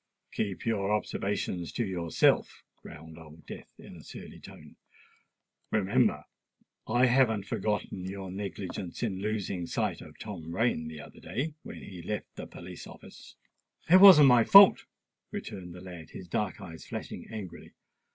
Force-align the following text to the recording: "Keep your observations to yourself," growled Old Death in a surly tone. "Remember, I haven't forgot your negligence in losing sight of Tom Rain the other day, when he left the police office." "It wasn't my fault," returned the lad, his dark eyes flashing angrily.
"Keep 0.31 0.65
your 0.65 0.91
observations 0.91 1.71
to 1.73 1.85
yourself," 1.85 2.63
growled 2.75 3.19
Old 3.19 3.45
Death 3.45 3.71
in 3.77 3.95
a 3.95 4.03
surly 4.03 4.39
tone. 4.39 4.75
"Remember, 5.69 6.25
I 6.87 7.05
haven't 7.05 7.45
forgot 7.45 7.91
your 7.91 8.31
negligence 8.31 9.03
in 9.03 9.21
losing 9.21 9.67
sight 9.67 10.01
of 10.01 10.17
Tom 10.17 10.55
Rain 10.55 10.87
the 10.87 10.99
other 11.01 11.19
day, 11.19 11.53
when 11.61 11.83
he 11.83 12.01
left 12.01 12.35
the 12.35 12.47
police 12.47 12.87
office." 12.87 13.35
"It 13.91 13.97
wasn't 14.01 14.27
my 14.29 14.43
fault," 14.43 14.85
returned 15.29 15.75
the 15.75 15.81
lad, 15.81 16.09
his 16.09 16.27
dark 16.27 16.59
eyes 16.59 16.83
flashing 16.83 17.27
angrily. 17.31 17.73